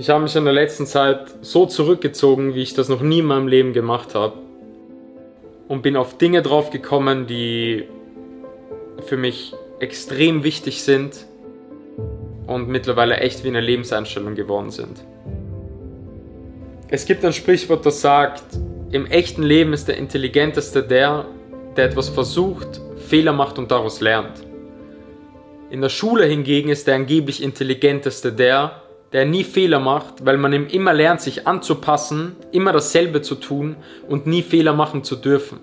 Ich 0.00 0.10
habe 0.10 0.22
mich 0.22 0.36
in 0.36 0.44
der 0.44 0.54
letzten 0.54 0.86
Zeit 0.86 1.22
so 1.40 1.66
zurückgezogen, 1.66 2.54
wie 2.54 2.62
ich 2.62 2.72
das 2.72 2.88
noch 2.88 3.00
nie 3.00 3.18
in 3.18 3.24
meinem 3.24 3.48
Leben 3.48 3.72
gemacht 3.72 4.14
habe. 4.14 4.34
Und 5.66 5.82
bin 5.82 5.96
auf 5.96 6.16
Dinge 6.16 6.40
drauf 6.40 6.70
gekommen, 6.70 7.26
die 7.26 7.88
für 9.06 9.16
mich 9.16 9.54
extrem 9.80 10.44
wichtig 10.44 10.84
sind 10.84 11.26
und 12.46 12.68
mittlerweile 12.68 13.16
echt 13.16 13.42
wie 13.42 13.48
eine 13.48 13.60
Lebenseinstellung 13.60 14.36
geworden 14.36 14.70
sind. 14.70 15.04
Es 16.86 17.04
gibt 17.04 17.24
ein 17.24 17.32
Sprichwort, 17.32 17.84
das 17.84 18.00
sagt, 18.00 18.44
im 18.92 19.04
echten 19.06 19.42
Leben 19.42 19.72
ist 19.72 19.88
der 19.88 19.96
Intelligenteste 19.96 20.84
der, 20.84 21.26
der 21.76 21.86
etwas 21.86 22.08
versucht, 22.08 22.80
Fehler 23.08 23.32
macht 23.32 23.58
und 23.58 23.72
daraus 23.72 24.00
lernt. 24.00 24.44
In 25.70 25.80
der 25.80 25.88
Schule 25.88 26.24
hingegen 26.24 26.68
ist 26.68 26.86
der 26.86 26.94
angeblich 26.94 27.42
Intelligenteste 27.42 28.32
der, 28.32 28.77
der 29.12 29.24
nie 29.24 29.44
Fehler 29.44 29.80
macht, 29.80 30.26
weil 30.26 30.36
man 30.36 30.52
ihm 30.52 30.66
immer 30.66 30.92
lernt, 30.92 31.20
sich 31.20 31.46
anzupassen, 31.46 32.36
immer 32.52 32.72
dasselbe 32.72 33.22
zu 33.22 33.36
tun 33.36 33.76
und 34.06 34.26
nie 34.26 34.42
Fehler 34.42 34.74
machen 34.74 35.02
zu 35.02 35.16
dürfen. 35.16 35.60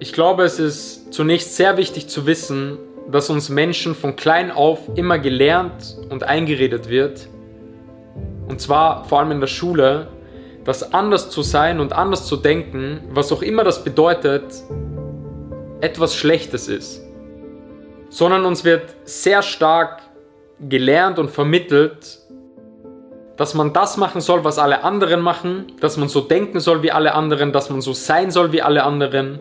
Ich 0.00 0.12
glaube, 0.12 0.42
es 0.42 0.58
ist 0.58 1.14
zunächst 1.14 1.56
sehr 1.56 1.76
wichtig 1.76 2.08
zu 2.08 2.26
wissen, 2.26 2.78
dass 3.10 3.30
uns 3.30 3.48
Menschen 3.48 3.94
von 3.94 4.16
klein 4.16 4.50
auf 4.50 4.80
immer 4.96 5.18
gelernt 5.18 5.96
und 6.10 6.24
eingeredet 6.24 6.88
wird, 6.88 7.28
und 8.48 8.60
zwar 8.60 9.04
vor 9.04 9.20
allem 9.20 9.30
in 9.30 9.40
der 9.40 9.46
Schule, 9.46 10.08
dass 10.64 10.92
anders 10.92 11.30
zu 11.30 11.42
sein 11.42 11.80
und 11.80 11.92
anders 11.92 12.26
zu 12.26 12.36
denken, 12.36 13.00
was 13.10 13.32
auch 13.32 13.42
immer 13.42 13.64
das 13.64 13.84
bedeutet, 13.84 14.44
etwas 15.80 16.14
Schlechtes 16.14 16.68
ist. 16.68 17.00
Sondern 18.08 18.44
uns 18.44 18.64
wird 18.64 18.94
sehr 19.04 19.42
stark 19.42 20.02
gelernt 20.68 21.18
und 21.18 21.30
vermittelt, 21.30 22.18
dass 23.36 23.54
man 23.54 23.72
das 23.72 23.96
machen 23.96 24.20
soll, 24.20 24.44
was 24.44 24.58
alle 24.58 24.84
anderen 24.84 25.20
machen, 25.20 25.72
dass 25.80 25.96
man 25.96 26.08
so 26.08 26.20
denken 26.20 26.60
soll 26.60 26.82
wie 26.82 26.92
alle 26.92 27.14
anderen, 27.14 27.52
dass 27.52 27.70
man 27.70 27.80
so 27.80 27.92
sein 27.92 28.30
soll 28.30 28.52
wie 28.52 28.62
alle 28.62 28.84
anderen, 28.84 29.40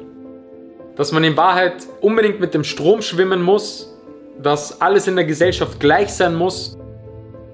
dass 0.96 1.12
man 1.12 1.24
in 1.24 1.38
Wahrheit 1.38 1.88
unbedingt 2.00 2.40
mit 2.40 2.54
dem 2.54 2.64
Strom 2.64 3.02
schwimmen 3.02 3.42
muss, 3.42 3.94
dass 4.42 4.82
alles 4.82 5.08
in 5.08 5.16
der 5.16 5.26
Gesellschaft 5.26 5.80
gleich 5.80 6.14
sein 6.14 6.36
muss, 6.36 6.78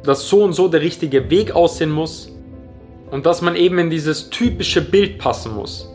dass 0.03 0.29
so 0.29 0.43
und 0.43 0.53
so 0.53 0.67
der 0.67 0.81
richtige 0.81 1.29
Weg 1.29 1.51
aussehen 1.51 1.91
muss 1.91 2.31
und 3.11 3.25
dass 3.25 3.41
man 3.41 3.55
eben 3.55 3.77
in 3.79 3.89
dieses 3.89 4.29
typische 4.29 4.81
Bild 4.81 5.17
passen 5.17 5.55
muss. 5.55 5.89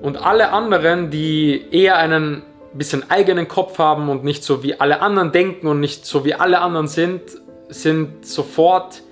Und 0.00 0.16
alle 0.16 0.52
anderen, 0.52 1.10
die 1.10 1.66
eher 1.70 1.98
einen 1.98 2.42
bisschen 2.74 3.10
eigenen 3.10 3.48
Kopf 3.48 3.78
haben 3.78 4.08
und 4.08 4.24
nicht 4.24 4.44
so 4.44 4.62
wie 4.62 4.78
alle 4.78 5.00
anderen 5.00 5.32
denken 5.32 5.66
und 5.66 5.80
nicht 5.80 6.04
so 6.04 6.24
wie 6.24 6.34
alle 6.34 6.60
anderen 6.60 6.86
sind, 6.86 7.22
sind 7.68 8.26
sofort 8.26 9.02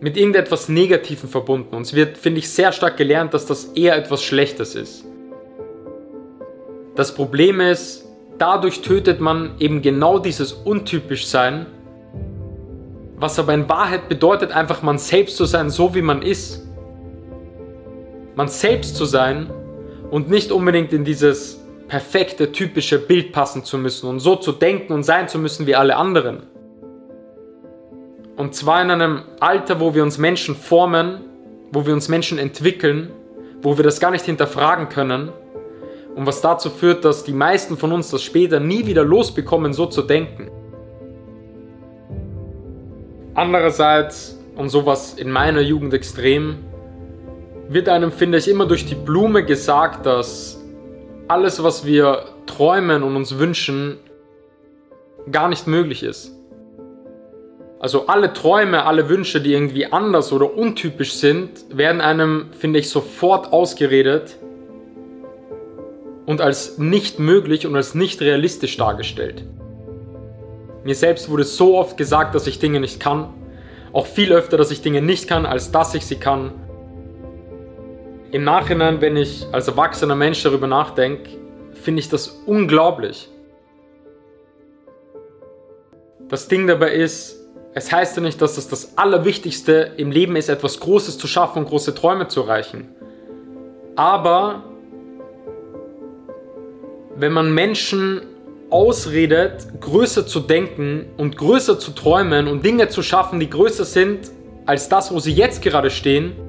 mit 0.00 0.16
irgendetwas 0.16 0.68
Negativem 0.68 1.28
verbunden. 1.28 1.74
Und 1.74 1.82
es 1.82 1.94
wird, 1.94 2.16
finde 2.16 2.38
ich, 2.38 2.48
sehr 2.50 2.72
stark 2.72 2.96
gelernt, 2.96 3.34
dass 3.34 3.46
das 3.46 3.64
eher 3.74 3.96
etwas 3.96 4.22
Schlechtes 4.22 4.74
ist. 4.74 5.04
Das 6.94 7.14
Problem 7.14 7.60
ist, 7.60 8.06
dadurch 8.38 8.80
tötet 8.80 9.20
man 9.20 9.52
eben 9.58 9.82
genau 9.82 10.18
dieses 10.18 10.52
Untypischsein, 10.52 11.66
was 13.16 13.38
aber 13.38 13.54
in 13.54 13.68
Wahrheit 13.68 14.08
bedeutet, 14.08 14.52
einfach 14.52 14.82
man 14.82 14.98
selbst 14.98 15.36
zu 15.36 15.44
sein, 15.44 15.70
so 15.70 15.94
wie 15.94 16.02
man 16.02 16.22
ist. 16.22 16.64
Man 18.36 18.48
selbst 18.48 18.96
zu 18.96 19.04
sein 19.04 19.50
und 20.10 20.30
nicht 20.30 20.52
unbedingt 20.52 20.92
in 20.92 21.04
dieses 21.04 21.57
perfekte, 21.88 22.52
typische 22.52 22.98
Bild 22.98 23.32
passen 23.32 23.64
zu 23.64 23.78
müssen 23.78 24.08
und 24.08 24.20
so 24.20 24.36
zu 24.36 24.52
denken 24.52 24.92
und 24.92 25.02
sein 25.02 25.28
zu 25.28 25.38
müssen 25.38 25.66
wie 25.66 25.74
alle 25.74 25.96
anderen. 25.96 26.42
Und 28.36 28.54
zwar 28.54 28.82
in 28.82 28.90
einem 28.90 29.22
Alter, 29.40 29.80
wo 29.80 29.94
wir 29.94 30.02
uns 30.02 30.18
Menschen 30.18 30.54
formen, 30.54 31.22
wo 31.72 31.86
wir 31.86 31.92
uns 31.92 32.08
Menschen 32.08 32.38
entwickeln, 32.38 33.10
wo 33.62 33.76
wir 33.76 33.84
das 33.84 33.98
gar 33.98 34.10
nicht 34.10 34.26
hinterfragen 34.26 34.88
können 34.88 35.32
und 36.14 36.26
was 36.26 36.40
dazu 36.40 36.70
führt, 36.70 37.04
dass 37.04 37.24
die 37.24 37.32
meisten 37.32 37.76
von 37.76 37.90
uns 37.90 38.10
das 38.10 38.22
später 38.22 38.60
nie 38.60 38.86
wieder 38.86 39.04
losbekommen, 39.04 39.72
so 39.72 39.86
zu 39.86 40.02
denken. 40.02 40.50
Andererseits, 43.34 44.38
und 44.56 44.68
sowas 44.68 45.14
in 45.14 45.30
meiner 45.30 45.60
Jugend 45.60 45.94
extrem, 45.94 46.56
wird 47.68 47.88
einem, 47.88 48.10
finde 48.10 48.38
ich, 48.38 48.48
immer 48.48 48.66
durch 48.66 48.86
die 48.86 48.96
Blume 48.96 49.44
gesagt, 49.44 50.06
dass 50.06 50.57
alles, 51.28 51.62
was 51.62 51.84
wir 51.84 52.24
träumen 52.46 53.02
und 53.02 53.14
uns 53.14 53.38
wünschen, 53.38 53.98
gar 55.30 55.48
nicht 55.48 55.66
möglich 55.66 56.02
ist. 56.02 56.32
Also 57.80 58.06
alle 58.06 58.32
Träume, 58.32 58.84
alle 58.84 59.08
Wünsche, 59.08 59.40
die 59.40 59.52
irgendwie 59.52 59.86
anders 59.86 60.32
oder 60.32 60.52
untypisch 60.56 61.12
sind, 61.14 61.50
werden 61.70 62.00
einem, 62.00 62.46
finde 62.58 62.80
ich, 62.80 62.90
sofort 62.90 63.52
ausgeredet 63.52 64.36
und 66.26 66.40
als 66.40 66.78
nicht 66.78 67.20
möglich 67.20 67.66
und 67.66 67.76
als 67.76 67.94
nicht 67.94 68.20
realistisch 68.20 68.76
dargestellt. 68.76 69.44
Mir 70.82 70.94
selbst 70.94 71.30
wurde 71.30 71.44
so 71.44 71.76
oft 71.76 71.96
gesagt, 71.96 72.34
dass 72.34 72.46
ich 72.46 72.58
Dinge 72.58 72.80
nicht 72.80 72.98
kann. 72.98 73.32
Auch 73.92 74.06
viel 74.06 74.32
öfter, 74.32 74.56
dass 74.56 74.70
ich 74.70 74.82
Dinge 74.82 75.02
nicht 75.02 75.28
kann, 75.28 75.46
als 75.46 75.70
dass 75.70 75.94
ich 75.94 76.04
sie 76.04 76.16
kann. 76.16 76.52
Im 78.30 78.44
Nachhinein, 78.44 79.00
wenn 79.00 79.16
ich 79.16 79.46
als 79.52 79.68
erwachsener 79.68 80.14
Mensch 80.14 80.42
darüber 80.42 80.66
nachdenke, 80.66 81.30
finde 81.72 82.00
ich 82.00 82.10
das 82.10 82.28
unglaublich. 82.44 83.30
Das 86.28 86.46
Ding 86.46 86.66
dabei 86.66 86.92
ist, 86.92 87.38
es 87.72 87.90
heißt 87.90 88.16
ja 88.16 88.22
nicht, 88.22 88.42
dass 88.42 88.56
das 88.56 88.68
das 88.68 88.98
Allerwichtigste 88.98 89.92
im 89.96 90.10
Leben 90.10 90.36
ist, 90.36 90.50
etwas 90.50 90.78
Großes 90.78 91.16
zu 91.16 91.26
schaffen 91.26 91.60
und 91.60 91.68
große 91.68 91.94
Träume 91.94 92.28
zu 92.28 92.42
erreichen. 92.42 92.88
Aber 93.96 94.62
wenn 97.16 97.32
man 97.32 97.54
Menschen 97.54 98.20
ausredet, 98.68 99.68
größer 99.80 100.26
zu 100.26 100.40
denken 100.40 101.06
und 101.16 101.38
größer 101.38 101.78
zu 101.78 101.92
träumen 101.92 102.46
und 102.46 102.62
Dinge 102.62 102.88
zu 102.90 103.02
schaffen, 103.02 103.40
die 103.40 103.48
größer 103.48 103.86
sind 103.86 104.30
als 104.66 104.90
das, 104.90 105.10
wo 105.14 105.18
sie 105.18 105.32
jetzt 105.32 105.62
gerade 105.62 105.88
stehen, 105.88 106.47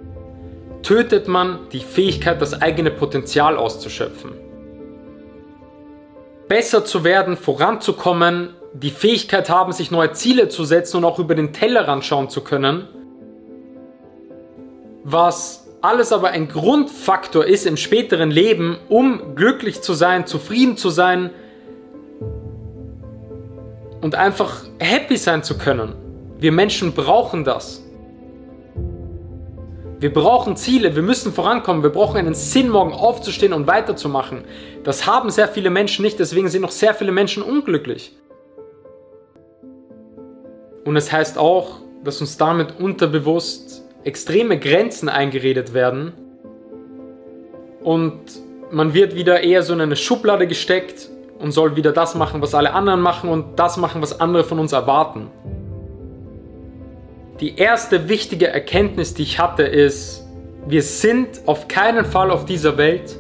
tötet 0.84 1.28
man 1.28 1.68
die 1.72 1.80
Fähigkeit, 1.80 2.42
das 2.42 2.62
eigene 2.62 2.92
Potenzial 2.92 3.58
auszuschöpfen. 3.58 4.32
Besser 6.48 6.84
zu 6.86 7.04
werden, 7.04 7.38
voranzukommen, 7.38 8.56
die 8.74 8.92
Fähigkeit 8.92 9.50
haben, 9.50 9.72
sich 9.72 9.92
neue 9.92 10.14
Ziele 10.14 10.50
zu 10.50 10.64
setzen 10.64 10.98
und 10.98 11.06
auch 11.06 11.20
über 11.20 11.36
den 11.36 11.54
Tellerrand 11.54 12.06
schauen 12.06 12.30
zu 12.30 12.42
können, 12.42 12.88
was 15.04 15.68
alles 15.82 16.12
aber 16.12 16.30
ein 16.30 16.50
Grundfaktor 16.50 17.46
ist 17.46 17.66
im 17.66 17.78
späteren 17.78 18.32
Leben, 18.32 18.78
um 18.90 19.36
glücklich 19.36 19.82
zu 19.82 19.94
sein, 19.94 20.26
zufrieden 20.28 20.78
zu 20.78 20.90
sein 20.90 21.32
und 24.02 24.16
einfach 24.16 24.64
happy 24.80 25.18
sein 25.18 25.44
zu 25.44 25.58
können. 25.58 25.96
Wir 26.38 26.52
Menschen 26.52 26.94
brauchen 26.94 27.44
das. 27.44 27.84
Wir 30.00 30.14
brauchen 30.14 30.56
Ziele, 30.56 30.96
wir 30.96 31.02
müssen 31.02 31.34
vorankommen, 31.34 31.84
wir 31.84 31.90
brauchen 31.90 32.18
einen 32.18 32.34
Sinn, 32.34 32.70
morgen 32.70 32.94
aufzustehen 32.94 33.52
und 33.52 33.68
weiterzumachen. 33.68 34.46
Das 34.86 35.06
haben 35.06 35.30
sehr 35.30 35.50
viele 35.50 35.70
Menschen 35.70 36.04
nicht, 36.04 36.20
deswegen 36.20 36.48
sind 36.48 36.62
noch 36.62 36.72
sehr 36.72 36.94
viele 36.94 37.12
Menschen 37.12 37.44
unglücklich. 37.44 38.16
Und 40.86 40.96
es 40.96 41.12
heißt 41.12 41.38
auch, 41.38 41.82
dass 42.06 42.22
uns 42.22 42.38
damit 42.38 42.80
unterbewusst 42.80 43.84
extreme 44.06 44.58
Grenzen 44.58 45.10
eingeredet 45.10 45.74
werden 45.74 46.14
und 47.82 48.22
man 48.72 48.94
wird 48.94 49.16
wieder 49.16 49.42
eher 49.42 49.64
so 49.64 49.74
in 49.74 49.82
eine 49.82 49.98
Schublade 49.98 50.48
gesteckt 50.48 51.10
und 51.40 51.52
soll 51.52 51.76
wieder 51.76 51.92
das 51.92 52.16
machen, 52.16 52.42
was 52.42 52.56
alle 52.56 52.74
anderen 52.74 53.02
machen 53.02 53.30
und 53.30 53.60
das 53.60 53.76
machen, 53.76 54.02
was 54.02 54.22
andere 54.22 54.46
von 54.46 54.60
uns 54.60 54.72
erwarten. 54.72 55.28
Die 57.40 57.56
erste 57.56 58.10
wichtige 58.10 58.48
Erkenntnis, 58.48 59.14
die 59.14 59.24
ich 59.24 59.40
hatte, 59.40 59.64
ist, 59.64 60.26
wir 60.68 60.84
sind 60.84 61.42
auf 61.46 61.70
keinen 61.70 62.04
Fall 62.04 62.32
auf 62.32 62.44
dieser 62.44 62.78
Welt, 62.78 63.16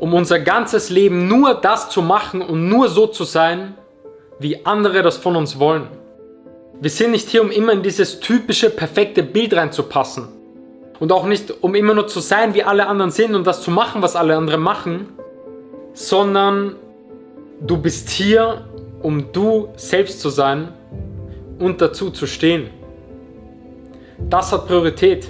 um 0.00 0.12
unser 0.12 0.40
ganzes 0.40 0.90
Leben 0.90 1.28
nur 1.28 1.54
das 1.54 1.88
zu 1.88 2.02
machen 2.02 2.42
und 2.42 2.68
nur 2.68 2.88
so 2.88 3.06
zu 3.06 3.22
sein, 3.22 3.74
wie 4.40 4.66
andere 4.66 5.02
das 5.02 5.18
von 5.18 5.36
uns 5.36 5.60
wollen. 5.60 5.86
Wir 6.80 6.90
sind 6.90 7.12
nicht 7.12 7.28
hier, 7.28 7.42
um 7.42 7.52
immer 7.52 7.74
in 7.74 7.82
dieses 7.82 8.18
typische, 8.18 8.70
perfekte 8.70 9.22
Bild 9.22 9.54
reinzupassen. 9.54 10.26
Und 10.98 11.12
auch 11.12 11.26
nicht, 11.26 11.62
um 11.62 11.76
immer 11.76 11.94
nur 11.94 12.08
zu 12.08 12.18
sein, 12.18 12.54
wie 12.54 12.64
alle 12.64 12.88
anderen 12.88 13.12
sind 13.12 13.36
und 13.36 13.46
das 13.46 13.62
zu 13.62 13.70
machen, 13.70 14.02
was 14.02 14.16
alle 14.16 14.36
anderen 14.36 14.62
machen, 14.62 15.10
sondern 15.92 16.74
du 17.60 17.76
bist 17.76 18.10
hier, 18.10 18.64
um 19.00 19.30
du 19.32 19.68
selbst 19.76 20.20
zu 20.20 20.28
sein 20.28 20.72
und 21.60 21.80
dazu 21.80 22.10
zu 22.10 22.26
stehen. 22.26 22.79
Das 24.28 24.52
hat 24.52 24.66
Priorität. 24.66 25.28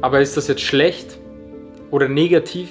Aber 0.00 0.20
ist 0.20 0.36
das 0.36 0.48
jetzt 0.48 0.60
schlecht 0.60 1.18
oder 1.90 2.08
negativ? 2.08 2.70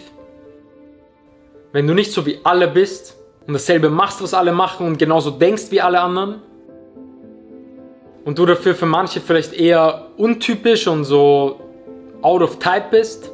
Wenn 1.72 1.88
du 1.88 1.94
nicht 1.94 2.12
so 2.12 2.26
wie 2.26 2.40
alle 2.44 2.68
bist, 2.68 3.18
und 3.48 3.54
dasselbe 3.54 3.90
machst, 3.90 4.22
was 4.22 4.34
alle 4.34 4.52
machen 4.52 4.88
und 4.88 4.98
genauso 4.98 5.32
denkst 5.32 5.66
wie 5.70 5.82
alle 5.82 6.00
anderen 6.00 6.42
und 8.26 8.40
du 8.40 8.46
dafür 8.46 8.74
für 8.74 8.86
manche 8.86 9.20
vielleicht 9.20 9.54
eher 9.54 10.08
untypisch 10.18 10.88
und 10.88 11.04
so 11.04 11.60
out 12.22 12.42
of 12.42 12.60
type 12.60 12.86
bist. 12.92 13.32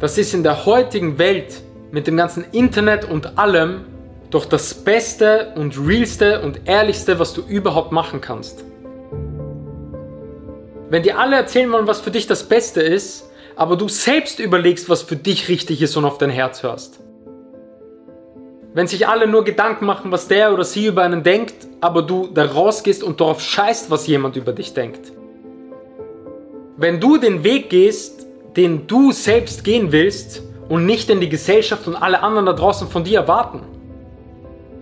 Das 0.00 0.18
ist 0.18 0.34
in 0.34 0.42
der 0.42 0.64
heutigen 0.66 1.18
Welt 1.18 1.62
mit 1.92 2.06
dem 2.06 2.16
ganzen 2.16 2.44
Internet 2.52 3.04
und 3.04 3.38
allem 3.38 3.84
doch 4.30 4.44
das 4.44 4.74
Beste 4.74 5.52
und 5.56 5.76
Realste 5.78 6.40
und 6.42 6.62
Ehrlichste, 6.64 7.18
was 7.18 7.34
du 7.34 7.42
überhaupt 7.42 7.92
machen 7.92 8.20
kannst. 8.20 8.64
Wenn 10.88 11.02
dir 11.02 11.18
alle 11.18 11.36
erzählen 11.36 11.70
wollen, 11.70 11.86
was 11.86 12.00
für 12.00 12.10
dich 12.10 12.26
das 12.26 12.44
Beste 12.44 12.80
ist, 12.80 13.30
aber 13.56 13.76
du 13.76 13.88
selbst 13.88 14.40
überlegst, 14.40 14.88
was 14.88 15.02
für 15.02 15.16
dich 15.16 15.48
richtig 15.48 15.82
ist 15.82 15.96
und 15.96 16.04
auf 16.04 16.18
dein 16.18 16.30
Herz 16.30 16.62
hörst. 16.62 17.00
Wenn 18.72 18.86
sich 18.86 19.08
alle 19.08 19.26
nur 19.26 19.44
Gedanken 19.44 19.84
machen, 19.84 20.12
was 20.12 20.28
der 20.28 20.52
oder 20.54 20.64
sie 20.64 20.86
über 20.86 21.02
einen 21.02 21.24
denkt, 21.24 21.66
aber 21.80 22.02
du 22.02 22.28
da 22.32 22.44
rausgehst 22.44 23.02
und 23.02 23.20
darauf 23.20 23.40
scheißt, 23.40 23.90
was 23.90 24.06
jemand 24.06 24.36
über 24.36 24.52
dich 24.52 24.74
denkt. 24.74 25.12
Wenn 26.76 27.00
du 27.00 27.18
den 27.18 27.42
Weg 27.42 27.68
gehst, 27.68 28.26
den 28.56 28.86
du 28.86 29.12
selbst 29.12 29.64
gehen 29.64 29.92
willst 29.92 30.42
und 30.68 30.86
nicht 30.86 31.08
den 31.08 31.20
die 31.20 31.28
Gesellschaft 31.28 31.86
und 31.88 31.96
alle 31.96 32.22
anderen 32.22 32.46
da 32.46 32.52
draußen 32.52 32.88
von 32.88 33.04
dir 33.04 33.20
erwarten. 33.20 33.60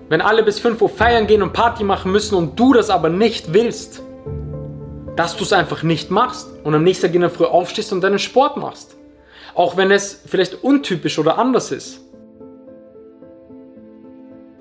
Wenn 0.08 0.22
alle 0.22 0.42
bis 0.42 0.58
5 0.58 0.80
Uhr 0.80 0.88
feiern 0.88 1.26
gehen 1.26 1.42
und 1.42 1.52
Party 1.52 1.84
machen 1.84 2.10
müssen 2.12 2.34
und 2.34 2.58
du 2.58 2.72
das 2.72 2.88
aber 2.88 3.10
nicht 3.10 3.52
willst, 3.52 4.02
dass 5.16 5.36
du 5.36 5.44
es 5.44 5.52
einfach 5.52 5.82
nicht 5.82 6.10
machst 6.10 6.48
und 6.64 6.74
am 6.74 6.82
nächsten 6.82 7.06
Tag 7.06 7.14
in 7.14 7.20
der 7.20 7.30
Früh 7.30 7.44
aufstehst 7.44 7.92
und 7.92 8.00
deinen 8.00 8.18
Sport 8.18 8.56
machst. 8.56 8.96
Auch 9.54 9.76
wenn 9.76 9.90
es 9.90 10.22
vielleicht 10.26 10.62
untypisch 10.62 11.18
oder 11.18 11.36
anders 11.36 11.72
ist. 11.72 12.00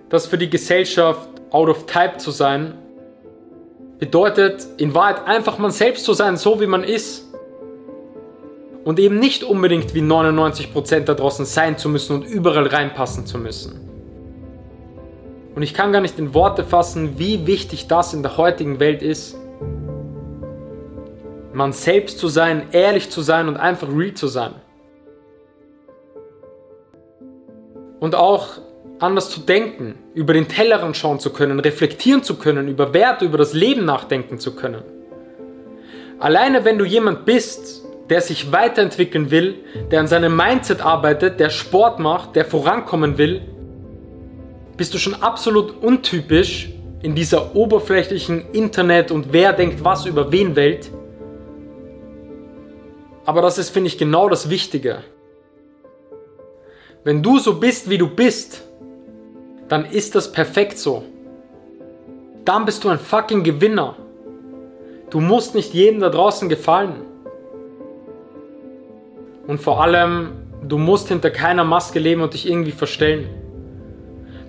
Das 0.10 0.26
für 0.26 0.38
die 0.38 0.50
Gesellschaft 0.50 1.30
out 1.52 1.70
of 1.70 1.86
type 1.86 2.18
zu 2.18 2.32
sein, 2.32 2.74
bedeutet 4.00 4.66
in 4.78 4.94
Wahrheit 4.94 5.26
einfach 5.28 5.58
man 5.60 5.72
selbst 5.72 6.06
zu 6.06 6.14
sein, 6.14 6.38
so 6.38 6.60
wie 6.60 6.68
man 6.68 6.84
ist. 6.84 7.26
Und 8.84 9.00
eben 9.00 9.20
nicht 9.20 9.44
unbedingt 9.44 9.94
wie 9.94 10.02
99% 10.02 11.02
da 11.02 11.14
draußen 11.14 11.46
sein 11.46 11.78
zu 11.78 11.90
müssen 11.90 12.16
und 12.16 12.24
überall 12.24 12.68
reinpassen 12.68 13.26
zu 13.26 13.38
müssen. 13.38 13.87
Und 15.58 15.64
ich 15.64 15.74
kann 15.74 15.92
gar 15.92 16.02
nicht 16.02 16.20
in 16.20 16.36
Worte 16.36 16.64
fassen, 16.64 17.18
wie 17.18 17.48
wichtig 17.48 17.88
das 17.88 18.14
in 18.14 18.22
der 18.22 18.38
heutigen 18.38 18.80
Welt 18.80 19.02
ist, 19.02 19.36
man 21.52 21.74
selbst 21.74 22.20
zu 22.20 22.28
sein, 22.28 22.68
ehrlich 22.74 23.10
zu 23.10 23.24
sein 23.24 23.48
und 23.48 23.58
einfach 23.58 23.88
real 23.90 24.14
zu 24.14 24.28
sein. 24.28 24.54
Und 28.00 28.14
auch 28.14 28.50
anders 29.00 29.32
zu 29.32 29.40
denken, 29.40 29.96
über 30.14 30.34
den 30.34 30.48
Tellerrand 30.48 30.96
schauen 30.96 31.20
zu 31.20 31.34
können, 31.34 31.60
reflektieren 31.60 32.22
zu 32.22 32.36
können, 32.36 32.68
über 32.68 32.94
Werte, 32.94 33.26
über 33.26 33.40
das 33.40 33.54
Leben 33.54 33.84
nachdenken 33.84 34.38
zu 34.38 34.56
können. 34.56 34.84
Alleine 36.20 36.66
wenn 36.66 36.78
du 36.78 36.86
jemand 36.86 37.26
bist, 37.26 37.84
der 38.12 38.22
sich 38.22 38.52
weiterentwickeln 38.52 39.32
will, 39.32 39.56
der 39.90 40.02
an 40.02 40.08
seinem 40.08 40.36
Mindset 40.36 40.86
arbeitet, 40.86 41.40
der 41.40 41.50
Sport 41.50 41.98
macht, 41.98 42.36
der 42.36 42.46
vorankommen 42.46 43.18
will, 43.18 43.42
bist 44.78 44.94
du 44.94 45.00
schon 45.00 45.16
absolut 45.16 45.84
untypisch 45.84 46.70
in 47.02 47.16
dieser 47.16 47.56
oberflächlichen 47.56 48.52
Internet 48.54 49.12
und 49.12 49.34
wer 49.34 49.54
denkt 49.54 49.84
was 49.84 50.06
über 50.06 50.32
wen 50.32 50.56
Welt. 50.56 50.92
Aber 53.26 53.42
das 53.42 53.58
ist, 53.58 53.70
finde 53.72 53.88
ich, 53.88 53.98
genau 53.98 54.30
das 54.30 54.50
Wichtige. 54.50 55.04
Wenn 57.04 57.22
du 57.24 57.40
so 57.40 57.60
bist, 57.60 57.90
wie 57.90 57.98
du 57.98 58.08
bist, 58.08 58.64
dann 59.68 59.86
ist 59.86 60.16
das 60.16 60.32
perfekt 60.32 60.78
so. 60.78 61.04
Dann 62.46 62.66
bist 62.66 62.84
du 62.84 62.90
ein 62.90 63.00
fucking 63.00 63.44
Gewinner. 63.44 63.96
Du 65.10 65.20
musst 65.20 65.56
nicht 65.56 65.74
jedem 65.74 66.00
da 66.00 66.10
draußen 66.10 66.48
gefallen. 66.50 67.02
Und 69.48 69.60
vor 69.60 69.82
allem, 69.82 70.32
du 70.68 70.78
musst 70.78 71.08
hinter 71.08 71.30
keiner 71.30 71.64
Maske 71.64 72.00
leben 72.00 72.22
und 72.22 72.34
dich 72.34 72.48
irgendwie 72.48 72.72
verstellen. 72.72 73.30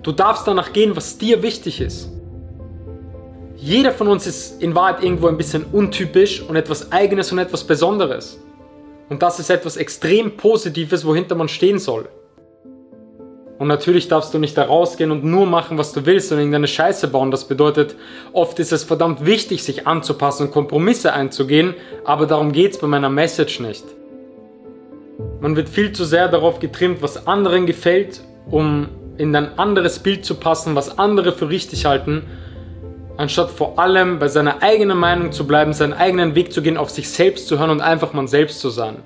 Du 0.03 0.11
darfst 0.11 0.47
danach 0.47 0.73
gehen, 0.73 0.95
was 0.95 1.17
dir 1.17 1.41
wichtig 1.43 1.81
ist. 1.81 2.09
Jeder 3.55 3.91
von 3.91 4.07
uns 4.07 4.25
ist 4.25 4.61
in 4.61 4.73
Wahrheit 4.73 5.03
irgendwo 5.03 5.27
ein 5.27 5.35
bisschen 5.35 5.65
untypisch 5.71 6.41
und 6.41 6.55
etwas 6.55 6.91
Eigenes 6.91 7.31
und 7.31 7.39
etwas 7.39 7.65
Besonderes. 7.65 8.39
Und 9.09 9.21
das 9.21 9.39
ist 9.39 9.49
etwas 9.49 9.75
extrem 9.75 10.37
Positives, 10.37 11.03
wohinter 11.05 11.35
man 11.35 11.49
stehen 11.49 11.79
soll. 11.79 12.07
Und 13.57 13.67
natürlich 13.67 14.07
darfst 14.07 14.33
du 14.33 14.39
nicht 14.39 14.57
da 14.57 14.63
rausgehen 14.63 15.11
und 15.11 15.25
nur 15.25 15.45
machen, 15.45 15.77
was 15.77 15.91
du 15.91 16.05
willst 16.05 16.31
und 16.31 16.37
irgendeine 16.37 16.67
Scheiße 16.67 17.09
bauen. 17.09 17.29
Das 17.29 17.45
bedeutet, 17.45 17.95
oft 18.31 18.57
ist 18.59 18.71
es 18.71 18.85
verdammt 18.85 19.25
wichtig, 19.25 19.63
sich 19.63 19.85
anzupassen 19.85 20.47
und 20.47 20.53
Kompromisse 20.53 21.11
einzugehen, 21.11 21.73
aber 22.05 22.25
darum 22.25 22.53
geht 22.53 22.71
es 22.71 22.77
bei 22.77 22.87
meiner 22.87 23.09
Message 23.09 23.59
nicht. 23.59 23.83
Man 25.41 25.57
wird 25.57 25.67
viel 25.67 25.91
zu 25.91 26.05
sehr 26.05 26.29
darauf 26.29 26.59
getrimmt, 26.59 27.01
was 27.01 27.27
anderen 27.27 27.65
gefällt, 27.65 28.21
um 28.49 28.87
in 29.19 29.35
ein 29.35 29.59
anderes 29.59 29.99
Bild 29.99 30.25
zu 30.25 30.35
passen, 30.35 30.75
was 30.75 30.97
andere 30.97 31.33
für 31.33 31.49
richtig 31.49 31.85
halten, 31.85 32.23
anstatt 33.17 33.51
vor 33.51 33.77
allem 33.77 34.17
bei 34.17 34.29
seiner 34.29 34.63
eigenen 34.63 34.97
Meinung 34.97 35.33
zu 35.33 35.45
bleiben, 35.45 35.73
seinen 35.73 35.91
eigenen 35.91 36.35
Weg 36.35 36.53
zu 36.53 36.61
gehen, 36.61 36.77
auf 36.77 36.89
sich 36.89 37.09
selbst 37.09 37.47
zu 37.47 37.59
hören 37.59 37.69
und 37.69 37.81
einfach 37.81 38.13
man 38.13 38.29
selbst 38.29 38.61
zu 38.61 38.69
sein. 38.69 39.03